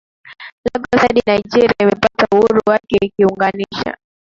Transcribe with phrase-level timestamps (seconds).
[0.65, 3.91] Lagos hadi Nigeria imepata uhuru wake ikiunganisha